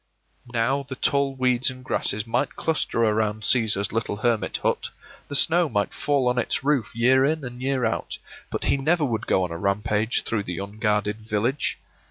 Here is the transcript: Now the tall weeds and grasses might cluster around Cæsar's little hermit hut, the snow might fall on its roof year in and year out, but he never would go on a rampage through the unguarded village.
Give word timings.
Now 0.51 0.81
the 0.81 0.95
tall 0.95 1.35
weeds 1.35 1.69
and 1.69 1.83
grasses 1.85 2.25
might 2.25 2.55
cluster 2.55 3.03
around 3.03 3.43
Cæsar's 3.43 3.91
little 3.91 4.15
hermit 4.15 4.57
hut, 4.63 4.89
the 5.27 5.35
snow 5.35 5.69
might 5.69 5.93
fall 5.93 6.27
on 6.27 6.39
its 6.39 6.63
roof 6.63 6.91
year 6.95 7.23
in 7.23 7.43
and 7.45 7.61
year 7.61 7.85
out, 7.85 8.17
but 8.49 8.63
he 8.63 8.77
never 8.77 9.05
would 9.05 9.27
go 9.27 9.43
on 9.43 9.51
a 9.51 9.59
rampage 9.59 10.23
through 10.23 10.45
the 10.45 10.57
unguarded 10.57 11.17
village. 11.17 11.77